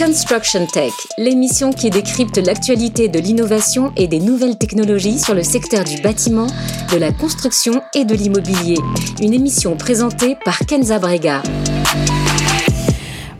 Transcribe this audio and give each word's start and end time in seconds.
Construction 0.00 0.66
Tech, 0.66 0.94
l'émission 1.18 1.72
qui 1.72 1.90
décrypte 1.90 2.38
l'actualité 2.38 3.08
de 3.08 3.18
l'innovation 3.18 3.92
et 3.98 4.08
des 4.08 4.18
nouvelles 4.18 4.56
technologies 4.56 5.18
sur 5.18 5.34
le 5.34 5.42
secteur 5.42 5.84
du 5.84 6.00
bâtiment, 6.00 6.46
de 6.90 6.96
la 6.96 7.12
construction 7.12 7.82
et 7.94 8.06
de 8.06 8.14
l'immobilier. 8.14 8.78
Une 9.20 9.34
émission 9.34 9.76
présentée 9.76 10.38
par 10.42 10.60
Kenza 10.60 10.98
Brega. 10.98 11.42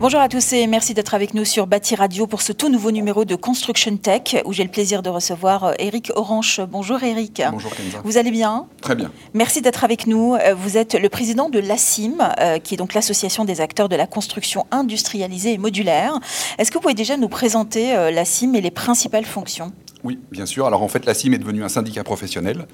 Bonjour 0.01 0.19
à 0.19 0.29
tous 0.29 0.53
et 0.53 0.65
merci 0.65 0.95
d'être 0.95 1.13
avec 1.13 1.35
nous 1.35 1.45
sur 1.45 1.67
Bâti 1.67 1.93
Radio 1.93 2.25
pour 2.25 2.41
ce 2.41 2.53
tout 2.53 2.69
nouveau 2.69 2.89
numéro 2.89 3.23
de 3.23 3.35
Construction 3.35 3.97
Tech 3.97 4.35
où 4.45 4.51
j'ai 4.51 4.63
le 4.63 4.71
plaisir 4.71 5.03
de 5.03 5.11
recevoir 5.11 5.75
Eric 5.77 6.09
euh, 6.09 6.13
Orange. 6.15 6.59
Bonjour 6.71 7.03
Eric. 7.03 7.39
Bonjour 7.51 7.69
Kenza. 7.69 7.99
Vous 8.03 8.17
allez 8.17 8.31
bien? 8.31 8.65
Très 8.81 8.95
bien. 8.95 9.11
Merci 9.35 9.61
d'être 9.61 9.83
avec 9.83 10.07
nous. 10.07 10.33
Euh, 10.33 10.55
vous 10.55 10.75
êtes 10.75 10.95
le 10.95 11.07
président 11.07 11.49
de 11.49 11.59
l'ASIM, 11.59 12.15
euh, 12.39 12.57
qui 12.57 12.73
est 12.73 12.77
donc 12.77 12.95
l'association 12.95 13.45
des 13.45 13.61
acteurs 13.61 13.89
de 13.89 13.95
la 13.95 14.07
construction 14.07 14.65
industrialisée 14.71 15.53
et 15.53 15.59
modulaire. 15.59 16.19
Est-ce 16.57 16.71
que 16.71 16.77
vous 16.77 16.81
pouvez 16.81 16.95
déjà 16.95 17.15
nous 17.15 17.29
présenter 17.29 17.93
l'ASIM 18.11 18.55
et 18.55 18.61
les 18.61 18.71
principales 18.71 19.25
fonctions? 19.25 19.71
Oui, 20.03 20.19
bien 20.31 20.45
sûr. 20.45 20.65
Alors 20.65 20.81
en 20.81 20.87
fait, 20.87 21.05
la 21.05 21.13
CIM 21.13 21.33
est 21.33 21.37
devenue 21.37 21.63
un 21.63 21.69
syndicat 21.69 22.03
professionnel. 22.03 22.65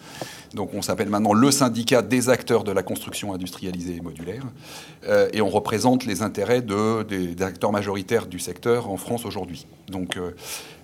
Donc 0.53 0.73
on 0.73 0.81
s'appelle 0.81 1.09
maintenant 1.09 1.33
le 1.33 1.51
syndicat 1.51 2.01
des 2.01 2.29
acteurs 2.29 2.63
de 2.63 2.71
la 2.71 2.83
construction 2.83 3.33
industrialisée 3.33 3.97
et 3.97 4.01
modulaire. 4.01 4.43
Euh, 5.07 5.29
et 5.33 5.41
on 5.41 5.49
représente 5.49 6.05
les 6.05 6.21
intérêts 6.21 6.61
de, 6.61 7.03
des, 7.03 7.41
acteurs 7.43 7.71
majoritaires 7.71 8.27
du 8.27 8.39
secteur 8.39 8.89
en 8.89 8.97
France 8.97 9.25
aujourd'hui. 9.25 9.67
Donc 9.89 10.17
euh, 10.17 10.31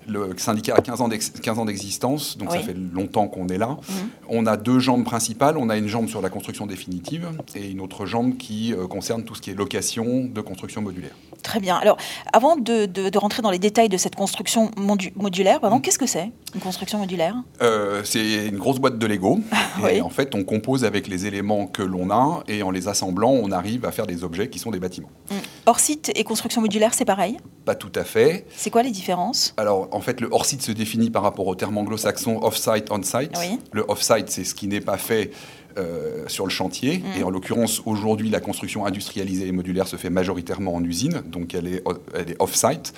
le 0.08 0.34
syndicat 0.38 0.76
a 0.76 0.82
15 0.82 1.02
ans 1.02 1.66
d'existence, 1.66 2.38
donc 2.38 2.52
ça 2.52 2.60
fait 2.60 2.76
longtemps 2.76 3.28
qu'on 3.28 3.48
est 3.48 3.58
là. 3.58 3.70
Mhm. 3.70 3.96
On 4.30 4.46
a 4.46 4.58
deux 4.58 4.80
jambes 4.80 5.04
principales. 5.04 5.58
On 5.58 5.70
a 5.70 5.78
une 5.78 5.88
jambe 5.88 6.08
sur 6.08 6.22
la 6.22 6.30
construction 6.30 6.66
définitive 6.66 7.30
et 7.56 7.70
une 7.70 7.82
autre 7.82 8.06
jambe 8.06 8.38
qui 8.38 8.74
euh, 8.74 8.88
concerne 8.88 9.24
tout 9.24 9.36
ce 9.36 9.42
qui 9.42 9.52
est 9.52 9.56
location 9.56 10.26
de 10.26 10.42
construction 10.42 10.82
modulaire. 10.82 11.16
Très 11.42 11.60
bien. 11.60 11.76
Alors, 11.76 11.98
avant 12.32 12.56
de, 12.56 13.18
rentrer 13.18 13.42
dans 13.42 13.52
les 13.52 13.60
détails 13.60 13.90
de 13.90 13.98
cette 13.98 14.16
construction 14.16 14.72
modulaire, 15.16 15.60
mhm. 15.64 15.82
qu'est-ce 15.82 16.00
que 16.00 16.08
c'est? 16.08 16.32
Une 16.56 16.62
construction 16.62 17.00
modulaire 17.00 17.36
euh, 17.62 18.02
C'est 18.04 18.48
une 18.48 18.58
grosse 18.58 18.80
boîte 18.80 18.98
de 18.98 19.06
Lego. 19.06 19.40
Et 19.90 20.02
en 20.02 20.10
fait, 20.10 20.36
on 20.36 20.44
compose 20.44 20.86
avec 20.86 21.08
les 21.08 21.26
éléments 21.26 21.68
que 21.68 21.82
l'on 21.82 22.12
a 22.12 22.44
et 22.48 22.64
en 22.64 22.72
les 22.72 22.88
assemblant, 22.88 23.32
on 23.32 23.52
arrive 23.52 23.86
à 23.86 23.92
faire 23.92 24.08
des 24.08 24.24
objets 24.24 24.50
qui 24.50 24.60
sont 24.60 24.72
des 24.72 24.80
bâtiments. 24.80 25.10
Mm. 25.32 25.36
Hors 25.66 25.80
site 25.80 26.12
et 26.16 26.24
construction 26.24 26.62
modulaire, 26.62 26.94
c'est 26.94 27.06
pareil? 27.06 27.38
Pas 27.66 27.76
tout 27.76 27.92
à 27.96 28.04
fait. 28.04 28.46
C'est 28.56 28.70
quoi 28.70 28.84
les 28.84 28.92
différences? 28.92 29.54
Alors, 29.58 29.88
en 29.92 30.02
fait, 30.02 30.22
le 30.22 30.28
hors-site 30.32 30.62
se 30.62 30.72
définit 30.72 31.10
par 31.10 31.24
rapport 31.24 31.48
au 31.48 31.56
terme 31.56 31.78
anglo-saxon 31.78 32.40
off-site, 32.44 32.92
on-site. 32.92 33.32
Le 33.72 33.86
off-site, 33.88 34.30
c'est 34.30 34.44
ce 34.44 34.54
qui 34.54 34.68
n'est 34.68 34.82
pas 34.82 34.98
fait 34.98 35.32
euh, 35.78 36.28
sur 36.28 36.46
le 36.46 36.52
chantier. 36.52 37.00
Mm. 37.00 37.20
Et 37.20 37.24
en 37.24 37.30
l'occurrence, 37.30 37.82
aujourd'hui, 37.86 38.30
la 38.30 38.40
construction 38.40 38.86
industrialisée 38.86 39.48
et 39.48 39.52
modulaire 39.52 39.88
se 39.88 39.96
fait 39.96 40.10
majoritairement 40.10 40.76
en 40.76 40.84
usine, 40.84 41.24
donc 41.26 41.56
elle 41.56 41.68
est, 41.68 41.84
elle 42.14 42.30
est 42.32 42.36
off-site. 42.40 42.94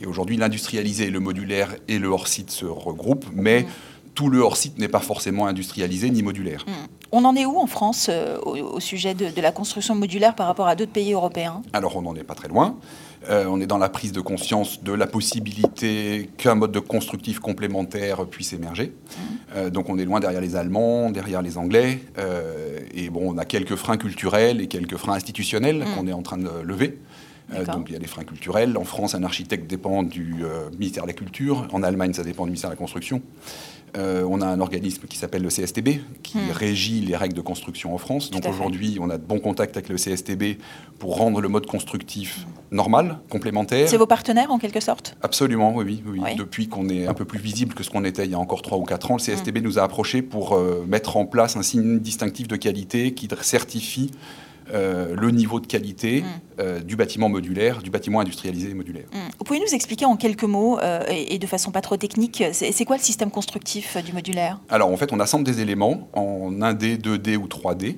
Et 0.00 0.06
aujourd'hui, 0.06 0.36
l'industrialisé, 0.36 1.10
le 1.10 1.20
modulaire 1.20 1.74
et 1.88 1.98
le 1.98 2.08
hors-site 2.08 2.50
se 2.50 2.64
regroupent, 2.64 3.26
mais 3.34 3.62
mm. 3.62 3.66
tout 4.14 4.30
le 4.30 4.40
hors-site 4.40 4.78
n'est 4.78 4.88
pas 4.88 5.00
forcément 5.00 5.46
industrialisé 5.46 6.10
ni 6.10 6.22
modulaire. 6.22 6.64
Mm. 6.66 6.72
On 7.12 7.24
en 7.24 7.34
est 7.34 7.44
où 7.44 7.58
en 7.58 7.66
France 7.66 8.06
euh, 8.08 8.38
au, 8.40 8.78
sujet 8.80 9.14
de, 9.14 9.30
de, 9.30 9.40
la 9.40 9.50
construction 9.50 9.94
modulaire 9.94 10.34
par 10.34 10.46
rapport 10.46 10.68
à 10.68 10.76
d'autres 10.76 10.92
pays 10.92 11.12
européens? 11.12 11.62
Alors, 11.72 11.96
on 11.96 12.02
n'en 12.02 12.14
est 12.14 12.22
pas 12.22 12.34
très 12.34 12.48
loin. 12.48 12.78
Euh, 13.28 13.44
on 13.48 13.60
est 13.60 13.66
dans 13.66 13.78
la 13.78 13.90
prise 13.90 14.12
de 14.12 14.20
conscience 14.20 14.82
de 14.82 14.92
la 14.92 15.06
possibilité 15.06 16.30
qu'un 16.38 16.54
mode 16.54 16.72
de 16.72 16.78
constructif 16.78 17.38
complémentaire 17.38 18.24
puisse 18.26 18.54
émerger. 18.54 18.86
Mmh. 18.94 19.20
Euh, 19.56 19.70
donc 19.70 19.90
on 19.90 19.98
est 19.98 20.06
loin 20.06 20.20
derrière 20.20 20.40
les 20.40 20.56
Allemands, 20.56 21.10
derrière 21.10 21.42
les 21.42 21.58
Anglais. 21.58 22.00
Et 22.94 23.10
bon, 23.10 23.34
on 23.34 23.38
a 23.38 23.44
quelques 23.44 23.76
freins 23.76 23.98
culturels 23.98 24.60
et 24.60 24.68
quelques 24.68 24.96
freins 24.96 25.14
institutionnels 25.14 25.80
mmh. 25.80 25.94
qu'on 25.94 26.06
est 26.06 26.12
en 26.12 26.22
train 26.22 26.38
de 26.38 26.48
lever. 26.62 26.98
Donc 27.66 27.86
il 27.88 27.92
y 27.92 27.96
a 27.96 27.98
des 27.98 28.06
freins 28.06 28.24
culturels. 28.24 28.76
En 28.76 28.84
France, 28.84 29.14
un 29.14 29.24
architecte 29.24 29.68
dépend 29.68 30.02
du 30.02 30.44
ministère 30.78 31.04
de 31.04 31.08
la 31.08 31.14
Culture. 31.14 31.66
En 31.72 31.82
Allemagne, 31.82 32.12
ça 32.12 32.22
dépend 32.22 32.44
du 32.44 32.50
ministère 32.50 32.70
de 32.70 32.74
la 32.74 32.78
Construction. 32.78 33.22
Euh, 33.96 34.24
on 34.28 34.40
a 34.40 34.46
un 34.46 34.60
organisme 34.60 35.06
qui 35.08 35.18
s'appelle 35.18 35.42
le 35.42 35.48
CSTB, 35.48 36.00
qui 36.22 36.38
hmm. 36.38 36.50
régit 36.52 37.00
les 37.00 37.16
règles 37.16 37.34
de 37.34 37.40
construction 37.40 37.94
en 37.94 37.98
France. 37.98 38.30
Donc 38.30 38.46
aujourd'hui, 38.46 38.98
on 39.00 39.10
a 39.10 39.18
de 39.18 39.24
bons 39.24 39.40
contacts 39.40 39.76
avec 39.76 39.88
le 39.88 39.96
CSTB 39.96 40.60
pour 40.98 41.16
rendre 41.16 41.40
le 41.40 41.48
mode 41.48 41.66
constructif 41.66 42.46
normal, 42.70 43.18
complémentaire. 43.28 43.88
C'est 43.88 43.96
vos 43.96 44.06
partenaires 44.06 44.52
en 44.52 44.58
quelque 44.58 44.80
sorte? 44.80 45.16
Absolument, 45.22 45.74
oui. 45.74 46.02
oui, 46.06 46.20
Depuis 46.36 46.68
qu'on 46.68 46.88
est 46.88 47.06
un 47.06 47.14
peu 47.14 47.24
plus 47.24 47.40
visible 47.40 47.74
que 47.74 47.82
ce 47.82 47.90
qu'on 47.90 48.04
était 48.04 48.24
il 48.24 48.30
y 48.30 48.34
a 48.34 48.38
encore 48.38 48.62
3 48.62 48.78
ou 48.78 48.84
4 48.84 49.10
ans, 49.10 49.16
le 49.16 49.22
CSTB 49.22 49.58
hmm. 49.58 49.62
nous 49.62 49.78
a 49.78 49.82
approchés 49.82 50.22
pour 50.22 50.54
euh, 50.54 50.84
mettre 50.86 51.16
en 51.16 51.26
place 51.26 51.56
un 51.56 51.62
signe 51.62 51.98
distinctif 51.98 52.46
de 52.46 52.56
qualité 52.56 53.12
qui 53.14 53.28
certifie 53.40 54.10
euh, 54.72 55.14
le 55.16 55.30
niveau 55.30 55.60
de 55.60 55.66
qualité 55.66 56.22
mm. 56.22 56.24
euh, 56.60 56.80
du 56.80 56.96
bâtiment 56.96 57.28
modulaire, 57.28 57.82
du 57.82 57.90
bâtiment 57.90 58.20
industrialisé 58.20 58.70
et 58.70 58.74
modulaire. 58.74 59.06
Mm. 59.12 59.30
Vous 59.38 59.44
pouvez 59.44 59.60
nous 59.60 59.74
expliquer 59.74 60.04
en 60.04 60.16
quelques 60.16 60.44
mots 60.44 60.78
euh, 60.80 61.02
et, 61.08 61.38
de 61.38 61.46
façon 61.46 61.70
pas 61.70 61.80
trop 61.80 61.96
technique, 61.96 62.44
c'est 62.52 62.84
quoi 62.84 62.96
le 62.96 63.02
système 63.02 63.30
constructif 63.30 63.96
du 64.04 64.12
modulaire? 64.12 64.60
Alors 64.68 64.90
en 64.90 64.96
fait, 64.96 65.12
on 65.12 65.20
assemble 65.20 65.44
des 65.44 65.60
éléments 65.60 66.08
en 66.12 66.50
1D, 66.52 67.00
2D 67.00 67.36
ou 67.36 67.46
3D. 67.46 67.96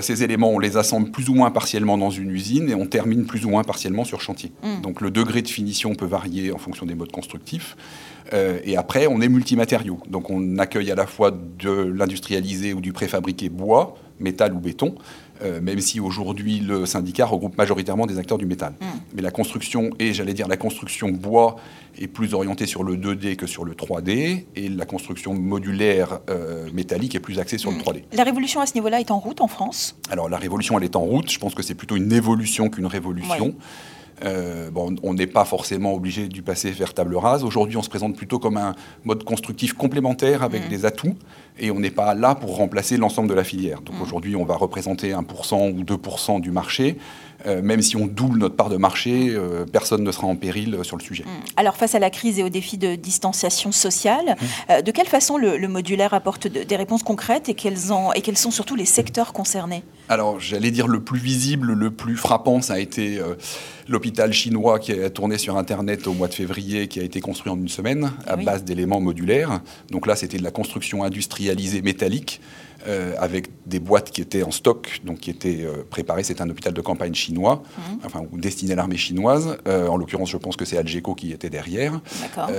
ces 0.00 0.22
éléments, 0.22 0.50
on 0.50 0.58
les 0.58 0.76
assemble 0.76 1.10
plus 1.10 1.28
ou 1.28 1.34
moins 1.34 1.50
partiellement 1.50 1.98
dans 1.98 2.10
une 2.10 2.30
usine 2.30 2.70
et 2.70 2.74
on 2.74 2.86
termine 2.86 3.26
plus 3.26 3.44
ou 3.44 3.50
moins 3.50 3.64
partiellement 3.64 4.04
sur 4.04 4.20
chantier. 4.20 4.52
Mm. 4.62 4.82
Donc 4.82 5.00
le 5.00 5.10
degré 5.10 5.42
de 5.42 5.48
finition 5.48 5.94
peut 5.94 6.06
varier 6.06 6.52
en 6.52 6.58
fonction 6.58 6.86
des 6.86 6.94
modes 6.94 7.12
constructifs. 7.12 7.76
et 8.32 8.76
après, 8.76 9.06
on 9.08 9.20
est 9.20 9.28
multimatériaux. 9.28 9.98
Donc 10.08 10.30
on 10.30 10.58
accueille 10.58 10.90
à 10.90 10.94
la 10.94 11.06
fois 11.06 11.30
de 11.32 11.70
l'industrialisé 11.70 12.72
ou 12.72 12.80
du 12.80 12.92
préfabriqué 12.92 13.48
bois, 13.48 13.96
métal 14.20 14.54
ou 14.54 14.60
béton, 14.60 14.94
euh, 15.42 15.60
même 15.60 15.80
si 15.80 16.00
aujourd'hui 16.00 16.60
le 16.60 16.86
syndicat 16.86 17.26
regroupe 17.26 17.56
majoritairement 17.58 18.06
des 18.06 18.18
acteurs 18.18 18.38
du 18.38 18.46
métal. 18.46 18.72
Mm. 18.80 18.84
Mais 19.14 19.22
la 19.22 19.30
construction, 19.30 19.90
et 19.98 20.12
j'allais 20.12 20.34
dire 20.34 20.48
la 20.48 20.56
construction 20.56 21.10
bois, 21.10 21.56
est 21.98 22.06
plus 22.06 22.32
orientée 22.34 22.66
sur 22.66 22.84
le 22.84 22.96
2D 22.96 23.36
que 23.36 23.46
sur 23.46 23.64
le 23.64 23.74
3D, 23.74 24.44
et 24.56 24.68
la 24.68 24.86
construction 24.86 25.34
modulaire 25.34 26.20
euh, 26.30 26.68
métallique 26.72 27.14
est 27.14 27.20
plus 27.20 27.38
axée 27.38 27.58
sur 27.58 27.70
le 27.70 27.78
3D. 27.78 27.98
Mm. 27.98 28.16
La 28.16 28.24
révolution 28.24 28.60
à 28.60 28.66
ce 28.66 28.74
niveau-là 28.74 29.00
est 29.00 29.10
en 29.10 29.18
route 29.18 29.40
en 29.40 29.48
France? 29.48 29.96
Alors 30.10 30.28
la 30.28 30.38
révolution, 30.38 30.78
elle 30.78 30.84
est 30.84 30.96
en 30.96 31.02
route. 31.02 31.30
Je 31.30 31.38
pense 31.38 31.54
que 31.54 31.62
c'est 31.62 31.74
plutôt 31.74 31.96
une 31.96 32.12
évolution 32.12 32.68
qu'une 32.68 32.86
révolution. 32.86 33.54
Euh, 34.24 34.70
bon, 34.70 34.94
on 35.02 35.14
n'est 35.14 35.26
pas 35.26 35.44
forcément 35.44 35.94
obligé 35.94 36.28
du 36.28 36.42
passer 36.42 36.70
vers 36.70 36.94
table 36.94 37.16
rase. 37.16 37.44
Aujourd'hui, 37.44 37.76
on 37.76 37.82
se 37.82 37.88
présente 37.88 38.16
plutôt 38.16 38.38
comme 38.38 38.56
un 38.56 38.74
mode 39.04 39.24
constructif 39.24 39.72
complémentaire 39.72 40.42
avec 40.42 40.66
mm. 40.66 40.68
des 40.68 40.84
atouts 40.84 41.16
et 41.58 41.70
on 41.70 41.80
n'est 41.80 41.90
pas 41.90 42.14
là 42.14 42.34
pour 42.34 42.56
remplacer 42.56 42.96
l'ensemble 42.96 43.28
de 43.28 43.34
la 43.34 43.44
filière. 43.44 43.80
Donc 43.82 43.98
mm. 43.98 44.02
aujourd'hui, 44.02 44.36
on 44.36 44.44
va 44.44 44.56
représenter 44.56 45.12
1% 45.12 45.72
ou 45.72 45.82
2% 45.82 46.40
du 46.40 46.50
marché. 46.50 46.98
Euh, 47.44 47.60
même 47.60 47.82
si 47.82 47.96
on 47.96 48.06
double 48.06 48.38
notre 48.38 48.54
part 48.54 48.68
de 48.68 48.76
marché, 48.76 49.30
euh, 49.30 49.64
personne 49.64 50.04
ne 50.04 50.12
sera 50.12 50.28
en 50.28 50.36
péril 50.36 50.78
sur 50.82 50.96
le 50.96 51.02
sujet. 51.02 51.24
Mm. 51.24 51.44
Alors 51.56 51.76
face 51.76 51.94
à 51.94 51.98
la 51.98 52.10
crise 52.10 52.38
et 52.38 52.42
aux 52.42 52.48
défis 52.48 52.78
de 52.78 52.94
distanciation 52.94 53.72
sociale, 53.72 54.36
de 54.68 54.90
quelle 54.90 55.08
façon 55.08 55.36
le, 55.36 55.68
modulaire 55.68 56.14
apporte 56.14 56.46
des 56.46 56.76
réponses 56.76 57.02
concrètes 57.02 57.48
et 57.48 57.54
quels, 57.54 57.78
et 58.14 58.20
quels 58.20 58.36
sont 58.36 58.50
surtout 58.50 58.76
les 58.76 58.84
secteurs 58.84 59.32
concernés? 59.32 59.82
Alors 60.08 60.38
j'allais 60.40 60.70
dire 60.70 60.86
le 60.86 61.00
plus 61.00 61.18
visible, 61.18 61.72
le 61.72 61.90
plus 61.90 62.16
frappant, 62.16 62.60
ça 62.60 62.74
a 62.74 62.78
été 62.78 63.20
l'hôpital 63.88 64.32
chinois 64.32 64.78
qui 64.78 64.92
a 64.92 65.10
tourné 65.10 65.38
sur 65.38 65.56
Internet 65.56 66.06
au 66.06 66.12
mois 66.12 66.28
de 66.28 66.34
février, 66.34 66.88
qui 66.88 67.00
a 67.00 67.02
été 67.02 67.20
construit 67.20 67.52
en 67.52 67.56
une 67.56 67.68
semaine 67.68 68.12
à 68.26 68.36
base 68.36 68.64
d'éléments 68.64 69.00
modulaires. 69.00 69.60
Donc 69.90 70.06
là, 70.06 70.16
c'était 70.16 70.38
de 70.38 70.44
la 70.44 70.50
construction 70.50 71.02
industrialisée 71.50 71.82
métallique. 71.82 72.40
Euh, 72.88 73.14
avec 73.18 73.48
des 73.64 73.78
boîtes 73.78 74.10
qui 74.10 74.20
étaient 74.20 74.42
en 74.42 74.50
stock, 74.50 75.00
donc 75.04 75.20
qui 75.20 75.30
étaient 75.30 75.60
euh, 75.62 75.84
préparées. 75.88 76.24
C'est 76.24 76.40
un 76.40 76.50
hôpital 76.50 76.72
de 76.72 76.80
campagne 76.80 77.14
chinois, 77.14 77.62
mmh. 77.76 77.80
enfin 78.04 78.22
destiné 78.32 78.72
à 78.72 78.76
l'armée 78.76 78.96
chinoise. 78.96 79.56
Euh, 79.68 79.86
en 79.86 79.96
l'occurrence, 79.96 80.30
je 80.30 80.36
pense 80.36 80.56
que 80.56 80.64
c'est 80.64 80.76
Algeco 80.76 81.14
qui 81.14 81.30
était 81.30 81.50
derrière. 81.50 82.00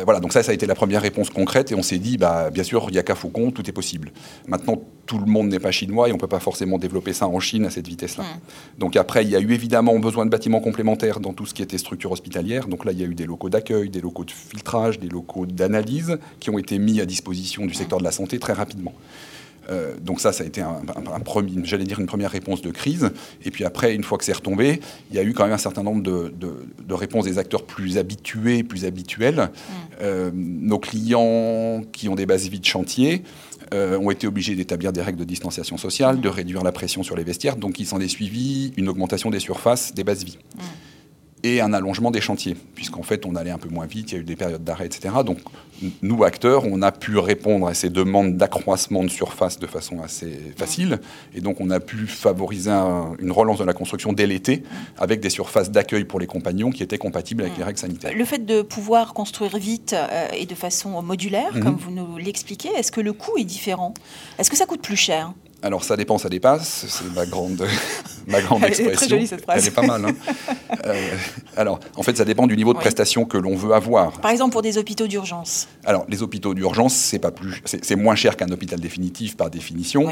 voilà, 0.05 0.21
donc 0.21 0.31
ça, 0.31 0.41
ça 0.41 0.51
a 0.51 0.53
été 0.53 0.65
la 0.65 0.75
première 0.75 1.01
réponse 1.01 1.29
concrète, 1.29 1.73
et 1.73 1.75
on 1.75 1.81
s'est 1.81 1.97
dit, 1.97 2.17
bah, 2.17 2.51
bien 2.51 2.63
sûr, 2.63 2.85
il 2.87 2.93
n'y 2.93 2.99
a 2.99 3.03
qu'à 3.03 3.15
Faucon, 3.15 3.51
tout 3.51 3.69
est 3.69 3.73
possible. 3.73 4.13
Maintenant, 4.47 4.81
tout 5.05 5.17
le 5.17 5.25
monde 5.25 5.49
n'est 5.49 5.59
pas 5.59 5.71
chinois 5.71 6.07
et 6.07 6.11
on 6.11 6.15
ne 6.15 6.19
peut 6.19 6.27
pas 6.27 6.39
forcément 6.39 6.77
développer 6.77 7.11
ça 7.11 7.27
en 7.27 7.41
Chine 7.41 7.65
à 7.65 7.69
cette 7.69 7.87
vitesse-là. 7.87 8.23
Mmh. 8.23 8.79
Donc 8.79 8.95
après, 8.95 9.23
il 9.23 9.29
y 9.29 9.35
a 9.35 9.39
eu 9.39 9.51
évidemment 9.51 9.99
besoin 9.99 10.25
de 10.25 10.31
bâtiments 10.31 10.61
complémentaires 10.61 11.19
dans 11.19 11.33
tout 11.33 11.45
ce 11.45 11.53
qui 11.53 11.61
était 11.61 11.77
structure 11.77 12.13
hospitalière. 12.13 12.67
Donc 12.67 12.85
là, 12.85 12.93
il 12.93 12.99
y 12.99 13.03
a 13.03 13.07
eu 13.07 13.15
des 13.15 13.25
locaux 13.25 13.49
d'accueil, 13.49 13.89
des 13.89 13.99
locaux 13.99 14.23
de 14.23 14.31
filtrage, 14.31 14.99
des 14.99 15.09
locaux 15.09 15.45
d'analyse 15.45 16.17
qui 16.39 16.49
ont 16.49 16.57
été 16.57 16.79
mis 16.79 17.01
à 17.01 17.05
disposition 17.05 17.65
du 17.65 17.73
secteur 17.73 17.99
de 17.99 18.05
la 18.05 18.11
santé 18.11 18.39
très 18.39 18.53
rapidement. 18.53 18.93
Euh, 19.69 19.93
donc 19.99 20.19
ça, 20.19 20.31
ça 20.31 20.43
a 20.43 20.47
été 20.47 20.61
un, 20.61 20.81
premier, 21.23 21.51
j'allais 21.63 21.85
dire 21.85 21.99
une 21.99 22.05
première 22.05 22.31
réponse 22.31 22.61
de 22.61 22.71
crise. 22.71 23.11
Et 23.43 23.51
puis 23.51 23.63
après, 23.63 23.95
une 23.95 24.03
fois 24.03 24.17
que 24.17 24.25
c'est 24.25 24.33
retombé, 24.33 24.81
il 25.09 25.15
y 25.15 25.19
a 25.19 25.23
eu 25.23 25.33
quand 25.33 25.43
même 25.43 25.53
un 25.53 25.57
certain 25.57 25.83
nombre 25.83 26.03
de, 26.03 26.93
réponses 26.93 27.25
des 27.25 27.37
acteurs 27.37 27.65
plus 27.65 27.97
habitués, 27.97 28.63
plus 28.63 28.85
habituels. 28.85 29.49
Euh, 30.01 30.31
nos 30.33 30.79
clients 30.79 31.81
qui 31.91 32.09
ont 32.09 32.15
des 32.15 32.25
bases 32.25 32.47
vides 32.47 32.65
chantier 32.65 33.23
euh, 33.73 33.97
ont 33.97 34.11
été 34.11 34.27
obligés 34.27 34.55
d'établir 34.55 34.93
des 34.93 35.01
règles 35.01 35.19
de 35.19 35.23
distanciation 35.23 35.77
sociale, 35.77 36.21
de 36.21 36.29
réduire 36.29 36.63
la 36.63 36.71
pression 36.71 37.01
sur 37.01 37.15
les 37.15 37.23
vestiaires. 37.23 37.55
Donc 37.55 37.79
il 37.79 37.85
s'en 37.85 37.99
est 37.99 38.07
suivi 38.07 38.73
une 38.77 38.89
augmentation 38.89 39.29
des 39.29 39.39
surfaces 39.39 39.93
des 39.93 40.03
bases 40.03 40.23
vies. 40.23 40.37
Et 41.43 41.59
un 41.59 41.73
allongement 41.73 42.09
des 42.09 42.21
chantiers, 42.21 42.55
puisqu'en 42.75 43.03
fait 43.03 43.25
on 43.25 43.35
allait 43.35 43.51
un 43.51 43.57
peu 43.57 43.69
moins 43.69 43.85
vite, 43.85 44.11
il 44.11 44.15
y 44.15 44.17
a 44.17 44.21
eu 44.21 44.23
des 44.23 44.35
périodes 44.35 44.63
d'arrêt, 44.63 44.85
etc. 44.85 45.13
Donc 45.25 45.39
nous, 46.01 46.23
acteurs, 46.23 46.63
on 46.65 46.81
a 46.81 46.91
pu 46.91 47.17
répondre 47.17 47.67
à 47.67 47.73
ces 47.73 47.89
demandes 47.89 48.37
d'accroissement 48.37 49.03
de 49.03 49.09
surface 49.09 49.59
de 49.59 49.67
façon 49.67 50.01
assez 50.01 50.39
facile, 50.55 50.99
et 51.33 51.41
donc 51.41 51.59
on 51.59 51.69
a 51.69 51.79
pu 51.79 52.07
favoriser 52.07 52.71
une 52.71 53.31
relance 53.31 53.59
de 53.59 53.63
la 53.63 53.73
construction 53.73 54.13
dès 54.13 54.27
l'été, 54.27 54.63
avec 54.97 55.19
des 55.19 55.29
surfaces 55.29 55.71
d'accueil 55.71 56.05
pour 56.05 56.19
les 56.19 56.27
compagnons 56.27 56.71
qui 56.71 56.83
étaient 56.83 56.97
compatibles 56.97 57.43
avec 57.43 57.57
les 57.57 57.63
règles 57.63 57.79
sanitaires. 57.79 58.13
Le 58.15 58.25
fait 58.25 58.45
de 58.45 58.61
pouvoir 58.61 59.13
construire 59.13 59.57
vite 59.57 59.93
euh, 59.93 60.27
et 60.37 60.45
de 60.45 60.55
façon 60.55 61.01
modulaire, 61.01 61.53
mhm. 61.55 61.63
comme 61.63 61.75
vous 61.75 61.91
nous 61.91 62.17
l'expliquez, 62.17 62.69
est-ce 62.69 62.91
que 62.91 63.01
le 63.01 63.13
coût 63.13 63.37
est 63.37 63.45
différent? 63.45 63.93
Est-ce 64.39 64.49
que 64.49 64.57
ça 64.57 64.65
coûte 64.65 64.81
plus 64.81 64.95
cher? 64.95 65.33
Alors 65.63 65.85
ça 65.85 65.95
dépend, 65.95 66.17
ça 66.17 66.27
dépasse, 66.27 66.85
c'est 66.89 67.15
ma 67.15 67.25
grande, 67.25 67.65
ma 68.27 68.41
grande 68.41 68.65
expression. 68.65 68.85
Elle 68.85 68.91
est 68.91 68.95
très 68.97 69.07
jolie 69.07 69.27
cette 69.27 69.43
phrase. 69.43 69.61
Elle 69.61 69.67
est 69.69 69.75
pas 69.75 69.87
mal. 69.87 70.03
Hein. 70.05 70.13
Euh, 70.85 71.15
alors 71.55 71.79
en 71.95 72.03
fait 72.03 72.17
ça 72.17 72.25
dépend 72.25 72.47
du 72.47 72.57
niveau 72.57 72.73
de 72.73 72.79
prestation 72.79 73.23
que 73.23 73.37
l'on 73.37 73.55
veut 73.55 73.73
avoir. 73.73 74.19
Par 74.19 74.31
exemple 74.31 74.51
pour 74.51 74.61
des 74.61 74.77
hôpitaux 74.77 75.07
d'urgence. 75.07 75.69
Alors 75.85 76.05
les 76.09 76.21
hôpitaux 76.21 76.53
d'urgence 76.53 76.93
c'est 76.93 77.19
pas 77.19 77.31
plus, 77.31 77.61
c'est 77.63 77.95
moins 77.95 78.15
cher 78.15 78.35
qu'un 78.35 78.49
hôpital 78.49 78.77
définitif 78.77 79.37
par 79.37 79.49
définition. 79.49 80.09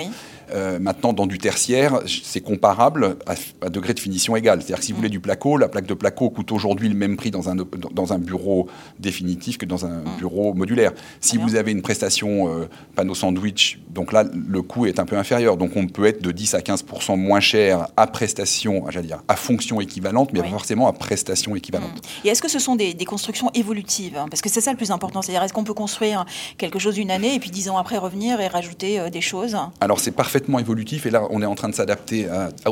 Euh, 0.54 0.80
maintenant 0.80 1.12
dans 1.12 1.28
du 1.28 1.38
tertiaire 1.38 2.00
c'est 2.06 2.42
comparable 2.42 3.18
à, 3.26 3.70
degré 3.70 3.94
de 3.94 4.00
finition 4.00 4.38
égal. 4.38 4.62
C'est-à-dire 4.62 4.80
que 4.80 4.86
si 4.86 4.94
vous 4.94 4.98
voulez 5.00 5.10
mm. 5.10 5.12
du 5.12 5.20
placo, 5.20 5.58
la 5.58 5.68
plaque 5.68 5.86
de 5.86 5.94
placo 5.94 6.30
coûte 6.30 6.54
aujourd'hui 6.54 6.88
le 6.88 6.96
même 6.96 7.18
prix 7.18 7.32
dans 7.32 7.50
un 7.50 7.56
dans 7.56 8.14
un 8.14 8.20
bureau 8.20 8.68
définitif 9.00 9.58
que 9.58 9.66
dans 9.66 9.86
un 9.86 10.00
mm. 10.00 10.18
bureau 10.18 10.54
modulaire. 10.54 10.94
Si 11.20 11.38
vous 11.38 11.56
avez 11.56 11.74
une 11.74 11.82
prestation 11.82 12.48
euh, 12.48 12.70
panneau 12.96 13.16
sandwich, 13.16 13.82
donc 13.90 14.14
là 14.14 14.24
le 14.24 14.62
coût 14.62 14.86
est 14.86 15.00
un 15.00 15.06
peu 15.06 15.18
inférieur 15.18 15.41
donc 15.58 15.72
on 15.76 15.88
peut 15.88 16.06
être 16.06 16.22
de 16.22 16.32
10 16.32 16.54
à 16.54 16.60
15% 16.60 17.18
moins 17.18 17.40
cher 17.40 17.88
à 17.98 18.08
prestation, 18.08 18.86
j'allais 18.90 19.08
dire, 19.08 19.22
à 19.28 19.36
fonction 19.36 19.82
équivalente, 19.82 20.32
mais 20.34 20.42
pas 20.42 20.50
forcément 20.50 20.88
à 20.88 20.94
prestation 20.94 21.56
équivalente. 21.56 21.96
Mmh. 21.96 22.28
Et 22.28 22.30
est-ce 22.30 22.42
que 22.42 22.50
ce 22.50 22.60
sont 22.60 22.76
des, 22.76 22.96
constructions 23.06 23.50
évolutives? 23.54 24.18
Parce 24.30 24.42
que 24.42 24.50
c'est 24.50 24.62
ça 24.62 24.72
le 24.72 24.78
plus 24.78 24.92
important. 24.92 25.22
C'est-à-dire, 25.22 25.44
est-ce 25.44 25.54
qu'on 25.54 25.64
peut 25.64 25.74
construire 25.74 26.26
quelque 26.58 26.80
chose 26.80 26.98
une 26.98 27.12
année 27.12 27.36
et 27.36 27.40
puis 27.40 27.50
dix 27.50 27.70
ans 27.70 27.78
après 27.78 27.98
revenir 27.98 28.40
et 28.40 28.48
rajouter 28.48 29.00
euh, 29.00 29.10
des 29.10 29.22
choses? 29.22 29.58
Alors 29.80 30.00
c'est 30.00 30.12
parfaitement 30.12 30.60
évolutif 30.60 31.06
et 31.06 31.10
là 31.10 31.24
on 31.30 31.42
est 31.42 31.46
en 31.46 31.56
train 31.56 31.70
de 31.70 31.76
s'adapter 31.76 32.28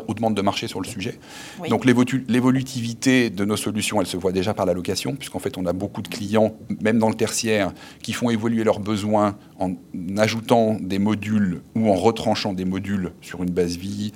aux 0.08 0.14
demandes 0.14 0.36
de 0.36 0.42
marché 0.42 0.68
sur 0.68 0.82
le 0.82 0.88
sujet. 0.88 1.20
Donc 1.70 1.86
l'évolutivité 1.86 3.30
de 3.30 3.46
nos 3.46 3.58
solutions, 3.58 4.02
elle 4.02 4.08
se 4.08 4.18
voit 4.18 4.32
déjà 4.32 4.54
par 4.54 4.66
la 4.66 4.74
location, 4.74 5.16
puisqu'en 5.16 5.40
fait 5.40 5.58
on 5.58 5.66
a 5.66 5.74
beaucoup 5.74 6.02
de 6.02 6.08
clients, 6.08 6.56
même 6.82 7.00
dans 7.00 7.10
le 7.10 7.16
tertiaire, 7.16 7.74
qui 8.02 8.14
font 8.14 8.30
évoluer 8.30 8.64
leurs 8.64 8.80
besoins 8.80 9.38
en 9.60 9.76
ajoutant 10.18 10.78
des 10.80 11.00
modules 11.00 11.62
ou 11.76 11.90
en 11.90 11.94
retranchant 11.94 12.54
des 12.54 12.66
modules 12.66 13.12
sur 13.22 13.44
une 13.44 13.52
base 13.52 13.78
vie, 13.78 14.14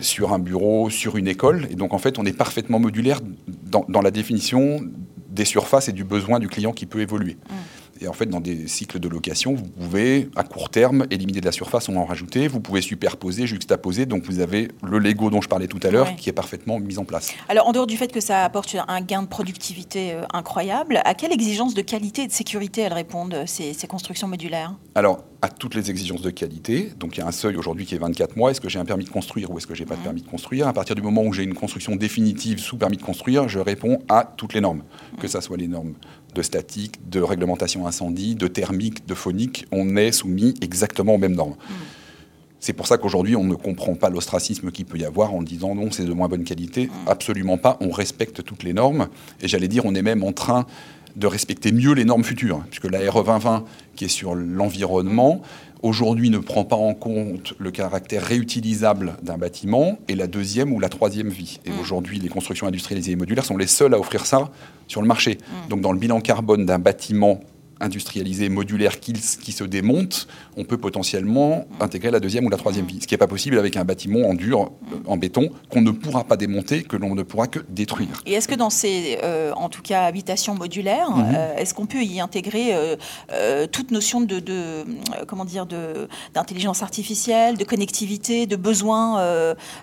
sur 0.00 0.32
un 0.32 0.38
bureau, 0.38 0.90
sur 0.90 1.16
une 1.16 1.28
école. 1.28 1.68
Et 1.70 1.74
donc 1.74 1.94
en 1.94 1.98
fait, 1.98 2.18
on 2.18 2.26
est 2.26 2.36
parfaitement 2.36 2.78
modulaire 2.78 3.20
dans, 3.70 4.02
la 4.02 4.10
définition 4.10 4.80
des 5.30 5.44
surfaces 5.44 5.88
et 5.88 5.92
du 5.92 6.04
besoin 6.04 6.40
du 6.40 6.48
client 6.48 6.72
qui 6.72 6.86
peut 6.86 7.00
évoluer. 7.00 7.36
Et 8.02 8.08
en 8.08 8.12
fait, 8.12 8.26
dans 8.26 8.40
des 8.40 8.66
cycles 8.66 8.98
de 8.98 9.08
location, 9.08 9.54
vous 9.54 9.68
pouvez, 9.68 10.28
à 10.34 10.42
court 10.42 10.70
terme, 10.70 11.06
éliminer 11.10 11.40
de 11.40 11.46
la 11.46 11.52
surface, 11.52 11.88
on 11.88 11.96
en 11.96 12.04
rajouter. 12.04 12.48
Vous 12.48 12.60
pouvez 12.60 12.80
superposer, 12.80 13.46
juxtaposer. 13.46 14.06
Donc, 14.06 14.24
vous 14.24 14.40
avez 14.40 14.68
le 14.82 14.98
Lego 14.98 15.30
dont 15.30 15.40
je 15.40 15.48
parlais 15.48 15.68
tout 15.68 15.80
à 15.84 15.90
l'heure 15.90 16.16
qui 16.16 16.28
est 16.28 16.32
parfaitement 16.32 16.80
mis 16.80 16.98
en 16.98 17.04
place. 17.04 17.32
Alors, 17.48 17.68
en 17.68 17.72
dehors 17.72 17.86
du 17.86 17.96
fait 17.96 18.10
que 18.10 18.20
ça 18.20 18.44
apporte 18.44 18.76
un 18.88 19.00
gain 19.02 19.22
de 19.22 19.28
productivité 19.28 20.12
euh, 20.12 20.24
incroyable, 20.32 21.00
à 21.04 21.14
quelle 21.14 21.32
exigence 21.32 21.74
de 21.74 21.82
qualité 21.82 22.22
et 22.22 22.26
de 22.26 22.32
sécurité 22.32 22.80
elles 22.80 22.92
répondent, 22.92 23.44
ces, 23.46 23.72
ces 23.72 23.86
constructions 23.86 24.26
modulaires? 24.26 24.74
Alors, 24.94 25.24
à 25.42 25.48
toutes 25.48 25.74
les 25.74 25.90
exigences 25.90 26.22
de 26.22 26.30
qualité. 26.30 26.92
Donc, 26.98 27.16
il 27.16 27.20
y 27.20 27.22
a 27.22 27.26
un 27.26 27.32
seuil 27.32 27.56
aujourd'hui 27.56 27.84
qui 27.84 27.96
est 27.96 27.98
24 27.98 28.36
mois. 28.36 28.52
Est-ce 28.52 28.60
que 28.60 28.68
j'ai 28.68 28.78
un 28.78 28.84
permis 28.84 29.04
de 29.04 29.10
construire 29.10 29.50
ou 29.50 29.58
est-ce 29.58 29.66
que 29.66 29.74
j'ai 29.74 29.84
pas 29.84 29.96
de 29.96 30.00
permis 30.00 30.22
de 30.22 30.28
construire? 30.28 30.68
À 30.68 30.72
partir 30.72 30.94
du 30.94 31.02
moment 31.02 31.24
où 31.24 31.32
j'ai 31.32 31.42
une 31.42 31.54
construction 31.54 31.96
définitive 31.96 32.60
sous 32.60 32.76
permis 32.76 32.96
de 32.96 33.02
construire, 33.02 33.48
je 33.48 33.58
réponds 33.58 33.98
à 34.08 34.24
toutes 34.36 34.54
les 34.54 34.60
normes, 34.60 34.84
que 35.20 35.26
ce 35.26 35.40
soit 35.40 35.56
les 35.56 35.66
normes 35.66 35.94
de 36.36 36.42
statique, 36.42 37.10
de 37.10 37.20
réglementation 37.20 37.88
incendie, 37.88 38.36
de 38.36 38.46
thermique, 38.46 39.04
de 39.06 39.14
phonique, 39.14 39.66
on 39.72 39.96
est 39.96 40.12
soumis 40.12 40.54
exactement 40.60 41.16
aux 41.16 41.18
mêmes 41.18 41.34
normes. 41.34 41.56
C'est 42.60 42.74
pour 42.74 42.86
ça 42.86 42.96
qu'aujourd'hui, 42.96 43.34
on 43.34 43.42
ne 43.42 43.56
comprend 43.56 43.96
pas 43.96 44.08
l'ostracisme 44.08 44.70
qu'il 44.70 44.84
peut 44.84 44.96
y 44.96 45.04
avoir 45.04 45.34
en 45.34 45.42
disant 45.42 45.74
non, 45.74 45.90
c'est 45.90 46.04
de 46.04 46.12
moins 46.12 46.28
bonne 46.28 46.44
qualité. 46.44 46.88
Absolument 47.08 47.58
pas. 47.58 47.76
On 47.80 47.90
respecte 47.90 48.44
toutes 48.44 48.62
les 48.62 48.72
normes. 48.72 49.08
Et 49.40 49.48
j'allais 49.48 49.66
dire, 49.66 49.84
on 49.84 49.96
est 49.96 50.02
même 50.02 50.22
en 50.22 50.32
train 50.32 50.64
de 51.16 51.26
respecter 51.26 51.72
mieux 51.72 51.92
les 51.92 52.04
normes 52.04 52.24
futures, 52.24 52.56
hein, 52.56 52.66
puisque 52.70 52.90
la 52.90 52.98
RE 53.10 53.24
2020, 53.24 53.64
qui 53.96 54.06
est 54.06 54.08
sur 54.08 54.34
l'environnement, 54.34 55.42
aujourd'hui 55.82 56.30
ne 56.30 56.38
prend 56.38 56.64
pas 56.64 56.76
en 56.76 56.94
compte 56.94 57.54
le 57.58 57.70
caractère 57.70 58.22
réutilisable 58.22 59.16
d'un 59.22 59.36
bâtiment 59.36 59.98
et 60.08 60.14
la 60.14 60.26
deuxième 60.26 60.72
ou 60.72 60.80
la 60.80 60.88
troisième 60.88 61.28
vie. 61.28 61.60
Et 61.64 61.70
mm. 61.70 61.80
aujourd'hui, 61.80 62.18
les 62.18 62.28
constructions 62.28 62.66
industrialisées 62.66 63.12
et 63.12 63.16
modulaires 63.16 63.44
sont 63.44 63.56
les 63.56 63.66
seules 63.66 63.94
à 63.94 63.98
offrir 63.98 64.26
ça 64.26 64.50
sur 64.86 65.02
le 65.02 65.08
marché. 65.08 65.38
Mm. 65.38 65.68
Donc 65.68 65.80
dans 65.80 65.92
le 65.92 65.98
bilan 65.98 66.20
carbone 66.20 66.66
d'un 66.66 66.78
bâtiment 66.78 67.40
industrialisé, 67.82 68.48
modulaire, 68.48 69.00
qui, 69.00 69.12
qui, 69.12 69.52
se 69.52 69.64
démonte, 69.64 70.28
on 70.56 70.64
peut 70.64 70.78
potentiellement 70.78 71.66
intégrer 71.80 72.10
la 72.10 72.20
deuxième 72.20 72.46
ou 72.46 72.50
la 72.50 72.56
troisième 72.56 72.86
vie. 72.86 72.98
Ce 73.02 73.06
qui 73.06 73.14
n'est 73.14 73.18
pas 73.18 73.26
possible 73.26 73.58
avec 73.58 73.76
un 73.76 73.84
bâtiment 73.84 74.28
en 74.28 74.34
dur, 74.34 74.70
euh, 74.92 74.96
en 75.06 75.16
béton, 75.16 75.50
qu'on 75.68 75.82
ne 75.82 75.90
pourra 75.90 76.24
pas 76.24 76.36
démonter, 76.36 76.84
que 76.84 76.96
l'on 76.96 77.14
ne 77.14 77.22
pourra 77.22 77.48
que 77.48 77.58
détruire. 77.68 78.22
Et 78.24 78.34
est-ce 78.34 78.48
que 78.48 78.54
dans 78.54 78.70
ces, 78.70 79.18
euh, 79.22 79.52
en 79.56 79.68
tout 79.68 79.82
cas, 79.82 80.04
habitations 80.04 80.54
modulaires, 80.54 81.10
mhm. 81.10 81.34
euh, 81.34 81.56
est-ce 81.56 81.74
qu'on 81.74 81.86
peut 81.86 82.02
y 82.02 82.20
intégrer 82.20 82.72
toute 83.72 83.90
notion 83.90 84.20
de, 84.20 84.38
de 84.38 84.84
comment 85.26 85.44
dire, 85.44 85.66
d'intelligence 86.34 86.82
artificielle, 86.82 87.56
de 87.56 87.64
connectivité, 87.64 88.46
de 88.46 88.56
besoins 88.56 89.18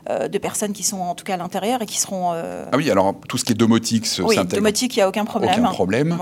de 0.07 0.37
personnes 0.37 0.73
qui 0.73 0.83
sont 0.83 0.99
en 0.99 1.15
tout 1.15 1.25
cas 1.25 1.33
à 1.33 1.37
l'intérieur 1.37 1.81
et 1.81 1.85
qui 1.85 1.99
seront... 1.99 2.31
Ah 2.31 2.77
oui, 2.77 2.89
alors 2.89 3.15
tout 3.27 3.37
ce 3.37 3.45
qui 3.45 3.51
est 3.51 3.55
domotique, 3.55 4.07
oui, 4.19 4.37
domotique, 4.45 4.95
il 4.95 4.99
n'y 4.99 5.03
a 5.03 5.09
aucun 5.09 5.25
problème. 5.25 5.51
Aucun 5.51 5.69
problème. 5.71 6.17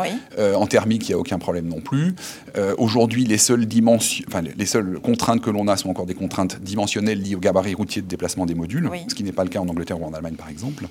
en 0.55 0.65
thermique, 0.65 1.07
il 1.07 1.11
n'y 1.11 1.15
a 1.15 1.19
aucun 1.19 1.37
problème 1.37 1.66
non 1.67 1.81
plus. 1.81 2.15
Euh, 2.57 2.73
aujourd'hui, 2.77 3.25
les 3.25 3.37
seules 3.37 3.65
dimensions, 3.65 4.25
enfin, 4.27 4.41
les 4.41 4.65
seules 4.65 4.99
contraintes 4.99 5.41
que 5.41 5.49
l'on 5.49 5.67
a 5.67 5.77
sont 5.77 5.89
encore 5.89 6.05
des 6.05 6.13
contraintes 6.13 6.61
dimensionnelles 6.61 7.21
liées 7.21 7.35
au 7.35 7.39
gabarit 7.39 7.73
routier 7.73 8.01
de 8.01 8.07
déplacement 8.07 8.45
des 8.45 8.55
modules, 8.55 8.89
ce 9.07 9.15
qui 9.15 9.23
n'est 9.23 9.31
pas 9.31 9.43
le 9.43 9.49
cas 9.49 9.59
en 9.59 9.67
Angleterre 9.67 10.01
ou 10.01 10.05
en 10.05 10.13
Allemagne, 10.13 10.35
par 10.35 10.49
exemple. 10.49 10.87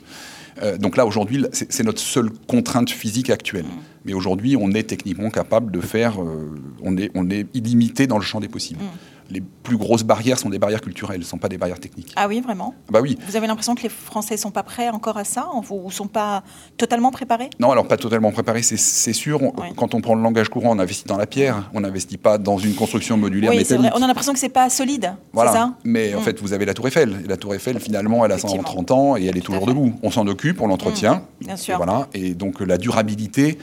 Euh, 0.63 0.79
donc 0.79 0.97
là, 0.97 1.05
aujourd'hui, 1.05 1.45
c'est 1.53 1.85
notre 1.85 2.01
seule 2.01 2.31
contrainte 2.47 2.91
physique 2.91 3.31
actuelle. 3.31 3.65
Mm. 3.65 3.81
Mais 4.07 4.15
aujourd'hui, 4.15 4.57
on 4.57 4.71
est 4.73 4.85
techniquement 4.85 5.31
capable 5.31 5.71
de 5.71 5.81
faire, 5.81 6.23
euh, 6.23 6.55
on, 6.83 6.97
est, 6.97 7.11
on 7.15 7.29
est 7.29 7.47
illimité 7.55 8.07
dans 8.07 8.19
le 8.19 8.25
champ 8.25 8.41
des 8.41 8.49
possibles. 8.49 8.83
Mm 8.83 9.16
les 9.31 9.41
plus 9.41 9.77
grosses 9.77 10.05
barrières 10.05 10.39
sont 10.39 10.51
des 10.51 10.59
barrières 10.59 10.81
culturelles, 10.81 11.21
ne 11.21 11.25
sont 11.25 11.39
pas 11.39 11.49
des 11.49 11.59
barrières 11.59 11.81
techniques. 11.81 12.13
Ah 12.17 12.29
oui, 12.29 12.41
vraiment? 12.41 12.75
Bah 12.91 13.01
oui. 13.03 13.19
Vous 13.27 13.37
avez 13.37 13.47
l'impression 13.47 13.75
que 13.75 13.83
les 13.83 13.89
Français 13.89 14.35
ne 14.35 14.41
sont 14.41 14.51
pas 14.51 14.63
prêts 14.63 14.89
encore 14.89 15.17
à 15.17 15.25
ça 15.25 15.49
ou 15.71 15.87
ne 15.87 15.93
sont 15.93 16.07
pas 16.07 16.43
totalement 16.77 17.11
préparés? 17.11 17.51
Non, 17.59 17.71
alors 17.71 17.89
pas 17.89 17.97
totalement 17.97 18.33
préparés, 18.33 18.63
c'est 18.63 19.13
sûr. 19.13 19.41
Quand 19.77 19.95
on 19.95 20.01
prend 20.01 20.15
le 20.15 20.23
langage 20.23 20.49
courant, 20.49 20.71
on 20.71 20.79
investit 20.79 21.07
dans 21.07 21.17
la 21.17 21.27
pierre, 21.27 21.71
on 21.75 21.81
n'investit 21.81 22.19
pas 22.19 22.39
dans 22.39 22.59
une 22.59 22.75
construction 22.75 23.17
modulaire 23.17 23.51
oui, 23.51 23.59
métallique. 23.59 23.83
Vrai. 23.83 23.93
On 23.95 24.03
a 24.03 24.07
l'impression 24.07 24.33
que 24.33 24.39
c'est 24.39 24.49
pas 24.49 24.71
solide, 24.71 25.15
voilà. 25.33 25.53
ça? 25.53 25.75
Mais 25.85 26.15
en 26.15 26.21
mm. 26.21 26.25
fait, 26.25 26.41
vous 26.41 26.53
avez 26.53 26.65
la 26.65 26.75
Tour 26.75 26.89
Eiffel. 26.89 27.23
Et 27.25 27.29
la 27.29 27.37
Tour 27.37 27.55
Eiffel, 27.55 27.81
finalement, 27.81 28.25
elle 28.25 28.33
a 28.33 28.39
130 28.39 28.91
ans 28.91 29.17
et 29.17 29.27
elle 29.27 29.37
est 29.37 29.43
toujours 29.43 29.67
debout. 29.67 29.95
On 30.03 30.11
s'en 30.11 30.27
occupe, 30.27 30.61
on 30.61 30.67
l'entretient. 30.67 31.17
Mm. 31.41 31.45
Bien 31.47 31.57
sûr. 31.57 31.75
Et 31.75 31.77
voilà. 31.77 32.09
Et 32.15 32.35
donc 32.35 32.61
la 32.61 32.79
durabilité 32.79 33.59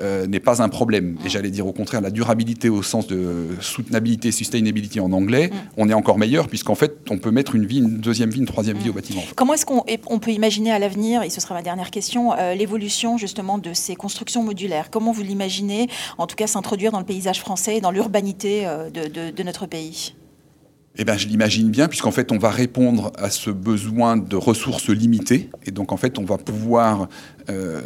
euh, 0.00 0.26
n'est 0.26 0.40
pas 0.40 0.62
un 0.62 0.68
problème. 0.68 1.16
Et 1.24 1.28
j'allais 1.28 1.50
dire 1.50 1.66
au 1.66 1.72
contraire, 1.72 2.00
la 2.00 2.10
durabilité 2.10 2.68
au 2.68 2.82
sens 2.82 3.06
de 3.06 3.48
soutenabilité, 3.60 4.32
sustainability 4.32 5.00
en 5.00 5.12
anglais, 5.12 5.48
mm. 5.48 5.56
on 5.76 5.88
est 5.88 5.94
encore 5.94 6.18
meilleur 6.18 6.48
puisqu'en 6.48 6.74
fait, 6.74 6.96
on 7.10 7.18
peut 7.18 7.30
mettre 7.30 7.54
une 7.54 7.66
vie, 7.66 7.78
une 7.78 7.98
deuxième 7.98 8.30
vie, 8.30 8.40
une 8.40 8.46
troisième 8.46 8.78
vie 8.78 8.90
au 8.90 8.92
mm. 8.92 8.96
bâtiment. 8.96 9.22
Comment 9.36 9.54
est-ce 9.54 9.66
qu'on 9.66 9.84
on 10.06 10.18
peut 10.18 10.32
imaginer 10.32 10.72
à 10.72 10.78
l'avenir, 10.78 11.22
et 11.22 11.30
ce 11.30 11.40
sera 11.40 11.54
ma 11.54 11.62
dernière 11.62 11.90
question, 11.90 12.32
euh, 12.32 12.54
l'évolution 12.54 13.18
justement 13.18 13.58
de 13.58 13.72
ces 13.72 13.94
constructions 13.94 14.42
modulaires? 14.42 14.90
Comment 14.90 15.12
vous 15.12 15.22
l'imaginez, 15.22 15.88
en 16.18 16.26
tout 16.26 16.36
cas, 16.36 16.46
s'introduire 16.46 16.92
dans 16.92 17.00
le 17.00 17.06
paysage 17.06 17.40
français 17.40 17.76
et 17.76 17.80
dans 17.80 17.90
l'urbanité 17.90 18.66
euh, 18.66 18.90
de 18.90 19.42
notre 19.42 19.66
pays? 19.66 20.14
Eh 20.96 21.04
bien, 21.04 21.16
je 21.16 21.26
l'imagine 21.26 21.70
bien, 21.70 21.88
puisqu'en 21.88 22.12
fait, 22.12 22.30
on 22.30 22.38
va 22.38 22.50
répondre 22.50 23.12
à 23.18 23.28
ce 23.28 23.50
besoin 23.50 24.16
de 24.16 24.36
ressources 24.36 24.90
limitées. 24.90 25.50
Et 25.66 25.72
donc, 25.72 25.90
en 25.90 25.96
fait, 25.96 26.20
on 26.20 26.24
va 26.24 26.38
pouvoir 26.38 27.08
euh, 27.50 27.80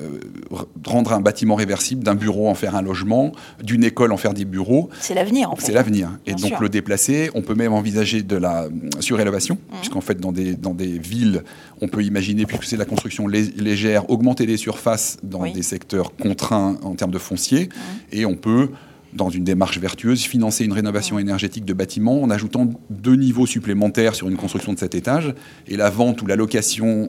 rendre 0.84 1.14
un 1.14 1.20
bâtiment 1.22 1.54
réversible, 1.54 2.04
d'un 2.04 2.14
bureau 2.14 2.48
en 2.48 2.54
faire 2.54 2.76
un 2.76 2.82
logement, 2.82 3.32
d'une 3.62 3.82
école 3.82 4.12
en 4.12 4.18
faire 4.18 4.34
des 4.34 4.44
bureaux. 4.44 4.90
C'est 5.00 5.14
l'avenir, 5.14 5.50
en 5.50 5.56
fait. 5.56 5.64
C'est 5.64 5.72
l'avenir. 5.72 6.10
Et 6.26 6.34
donc, 6.34 6.60
le 6.60 6.68
déplacer, 6.68 7.30
on 7.34 7.40
peut 7.40 7.54
même 7.54 7.72
envisager 7.72 8.22
de 8.22 8.36
la 8.36 8.68
surélévation, 9.00 9.54
mmh. 9.54 9.76
puisqu'en 9.76 10.02
fait, 10.02 10.20
dans 10.20 10.32
des, 10.32 10.54
dans 10.54 10.74
des 10.74 10.98
villes, 10.98 11.44
on 11.80 11.88
peut 11.88 12.02
imaginer, 12.04 12.44
puisque 12.44 12.64
c'est 12.64 12.76
la 12.76 12.84
construction 12.84 13.26
légère, 13.26 14.10
augmenter 14.10 14.44
les 14.44 14.58
surfaces 14.58 15.16
dans 15.22 15.50
des 15.50 15.62
secteurs 15.62 16.14
contraints 16.14 16.76
en 16.82 16.94
termes 16.94 17.12
de 17.12 17.18
foncier. 17.18 17.66
Mmh. 17.66 18.16
Et 18.16 18.26
on 18.26 18.36
peut 18.36 18.68
dans 19.12 19.30
une 19.30 19.44
démarche 19.44 19.78
vertueuse, 19.78 20.22
financer 20.22 20.64
une 20.64 20.72
rénovation 20.72 21.18
énergétique 21.18 21.64
de 21.64 21.72
bâtiments 21.72 22.22
en 22.22 22.30
ajoutant 22.30 22.68
deux 22.90 23.16
niveaux 23.16 23.46
supplémentaires 23.46 24.14
sur 24.14 24.28
une 24.28 24.36
construction 24.36 24.72
de 24.72 24.78
cet 24.78 24.94
étage. 24.94 25.34
Et 25.66 25.76
la 25.76 25.90
vente 25.90 26.22
ou 26.22 26.26
la 26.26 26.36
location 26.36 27.08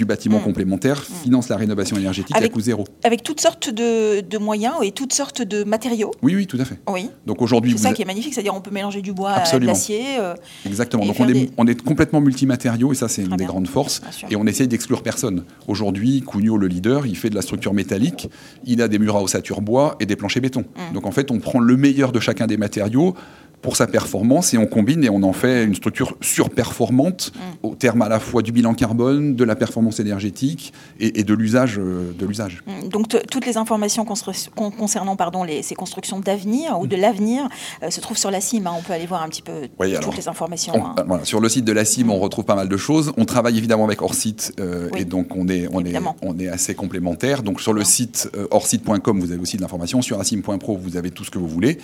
du 0.00 0.06
bâtiment 0.06 0.38
mm. 0.38 0.44
complémentaire 0.44 0.98
mm. 0.98 1.24
finance 1.24 1.48
la 1.50 1.56
rénovation 1.58 1.98
énergétique 1.98 2.34
à 2.34 2.48
coût 2.48 2.60
zéro. 2.60 2.86
Avec 3.04 3.22
toutes 3.22 3.40
sortes 3.40 3.68
de, 3.68 4.38
moyens 4.38 4.76
et 4.82 4.92
toutes 4.92 5.12
sortes 5.12 5.42
de 5.42 5.62
matériaux. 5.62 6.10
Oui, 6.22 6.34
oui, 6.34 6.46
tout 6.46 6.56
à 6.58 6.64
fait. 6.64 6.78
Oui. 6.88 7.10
Donc 7.26 7.42
aujourd'hui, 7.42 7.72
c'est 7.72 7.88
ça 7.88 7.92
qui 7.92 8.00
est 8.00 8.06
magnifique, 8.06 8.32
c'est-à-dire 8.32 8.54
on 8.54 8.62
peut 8.62 8.70
mélanger 8.70 9.02
du 9.02 9.12
bois 9.12 9.32
à 9.32 9.58
de 9.58 9.66
l'acier. 9.66 10.18
Euh, 10.18 10.34
Exactement. 10.64 11.04
Donc 11.04 11.20
on 11.20 11.28
est, 11.28 11.50
on 11.58 11.66
est, 11.66 11.82
complètement 11.82 12.22
multimatériaux 12.22 12.92
et 12.92 12.94
ça 12.94 13.08
c'est 13.08 13.22
une 13.22 13.36
des 13.36 13.44
grandes 13.44 13.68
forces. 13.68 14.00
Et 14.30 14.36
on 14.36 14.46
essaye 14.46 14.68
d'exclure 14.68 15.02
personne. 15.02 15.44
Aujourd'hui, 15.68 16.22
Cugnot, 16.26 16.56
le 16.56 16.66
leader, 16.66 17.06
il 17.06 17.16
fait 17.16 17.28
de 17.28 17.34
la 17.34 17.42
structure 17.42 17.74
métallique, 17.74 18.30
il 18.64 18.80
a 18.80 18.88
des 18.88 18.98
murs 18.98 19.16
à 19.16 19.22
ossature 19.22 19.60
bois 19.60 19.96
et 20.00 20.06
des 20.06 20.16
planchers 20.16 20.40
béton. 20.40 20.60
Mm. 20.60 20.94
Donc 20.94 21.04
en 21.04 21.12
fait, 21.12 21.30
on 21.30 21.40
prend 21.40 21.58
le 21.58 21.76
meilleur 21.76 22.12
de 22.12 22.20
chacun 22.20 22.46
des 22.46 22.56
matériaux 22.56 23.14
pour 23.62 23.76
sa 23.76 23.86
performance 23.86 24.54
et 24.54 24.58
on 24.58 24.66
combine 24.66 25.04
et 25.04 25.10
on 25.10 25.22
en 25.22 25.32
fait 25.32 25.64
une 25.64 25.74
structure 25.74 26.16
surperformante 26.20 27.32
mm. 27.34 27.66
au 27.66 27.74
terme 27.74 28.02
à 28.02 28.08
la 28.08 28.20
fois 28.20 28.42
du 28.42 28.52
bilan 28.52 28.74
carbone, 28.74 29.34
de 29.34 29.44
la 29.44 29.54
performance 29.54 30.00
énergétique 30.00 30.72
et, 30.98 31.24
de 31.24 31.34
l'usage. 31.34 31.78
Euh, 31.78 32.12
de 32.18 32.26
l'usage. 32.26 32.62
Mm. 32.66 32.88
Donc 32.88 33.08
toutes 33.08 33.46
les 33.46 33.56
informations 33.56 34.04
concernant 34.04 35.16
pardon, 35.16 35.44
les, 35.44 35.62
ces 35.62 35.74
constructions 35.74 36.20
d'avenir 36.20 36.80
ou 36.80 36.86
de 36.86 36.96
mm. 36.96 37.00
l'avenir 37.00 37.48
euh, 37.82 37.90
se 37.90 38.00
trouvent 38.00 38.16
sur 38.16 38.30
la 38.30 38.40
CIM. 38.40 38.66
Hein. 38.66 38.72
On 38.78 38.82
peut 38.82 38.92
aller 38.92 39.06
voir 39.06 39.22
un 39.22 39.28
petit 39.28 39.42
peu 39.42 39.68
toutes 40.00 40.16
les 40.16 40.28
informations. 40.28 40.74
Hein. 40.74 40.94
voilà, 41.06 41.24
sur 41.24 41.40
le 41.40 41.48
site 41.48 41.64
de 41.64 41.72
la 41.72 41.84
CIM, 41.84 42.08
on 42.08 42.18
retrouve 42.18 42.44
pas 42.44 42.54
mal 42.54 42.68
de 42.68 42.76
choses. 42.76 43.12
On 43.18 43.24
travaille 43.24 43.58
évidemment 43.58 43.84
avec 43.84 44.00
Orsite 44.00 44.54
euh, 44.58 44.88
et 44.96 45.04
donc 45.04 45.36
on 45.36 45.48
est, 45.48 45.68
on, 45.72 45.84
est, 45.84 45.94
on 46.22 46.38
est 46.38 46.48
assez 46.48 46.74
complémentaires. 46.74 47.42
Donc 47.42 47.60
sur 47.60 47.72
le 47.72 47.84
site 47.84 48.30
orsite.com, 48.50 49.20
vous 49.20 49.32
avez 49.32 49.40
aussi 49.40 49.56
de 49.56 49.62
l'information. 49.62 50.00
Sur 50.00 50.18
asim.pro, 50.18 50.76
vous 50.76 50.96
avez 50.96 51.10
tout 51.10 51.24
ce 51.24 51.30
que 51.30 51.38
vous 51.38 51.48
voulez. 51.48 51.78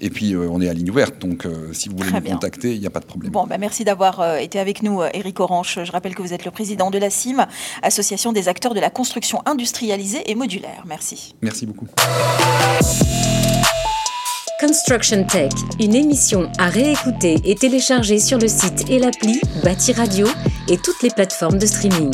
Et 0.00 0.10
puis 0.10 0.36
on 0.36 0.60
est 0.60 0.68
à 0.68 0.74
ligne 0.74 0.90
ouverte. 0.90 1.15
Donc, 1.20 1.46
euh, 1.46 1.72
si 1.72 1.88
vous 1.88 1.96
voulez 1.96 2.10
nous 2.12 2.32
contacter, 2.32 2.74
il 2.74 2.80
n'y 2.80 2.86
a 2.86 2.90
pas 2.90 3.00
de 3.00 3.06
problème. 3.06 3.32
Bon, 3.32 3.46
bah, 3.46 3.58
merci 3.58 3.84
d'avoir 3.84 4.20
euh, 4.20 4.36
été 4.36 4.58
avec 4.58 4.82
nous, 4.82 5.02
Eric 5.02 5.40
euh, 5.40 5.44
Orange. 5.44 5.80
Je 5.82 5.92
rappelle 5.92 6.14
que 6.14 6.22
vous 6.22 6.32
êtes 6.32 6.44
le 6.44 6.50
président 6.50 6.90
de 6.90 6.98
la 6.98 7.10
CIM, 7.10 7.46
Association 7.82 8.32
des 8.32 8.48
acteurs 8.48 8.74
de 8.74 8.80
la 8.80 8.90
construction 8.90 9.42
industrialisée 9.46 10.30
et 10.30 10.34
modulaire. 10.34 10.84
Merci. 10.86 11.34
Merci 11.42 11.66
beaucoup. 11.66 11.86
Construction 14.60 15.24
Tech, 15.24 15.52
une 15.80 15.94
émission 15.94 16.50
à 16.58 16.68
réécouter 16.68 17.36
et 17.44 17.54
télécharger 17.54 18.18
sur 18.18 18.38
le 18.38 18.48
site 18.48 18.88
et 18.88 18.98
l'appli 18.98 19.40
Bâti 19.62 19.92
Radio 19.92 20.26
et 20.68 20.78
toutes 20.78 21.02
les 21.02 21.10
plateformes 21.10 21.58
de 21.58 21.66
streaming. 21.66 22.10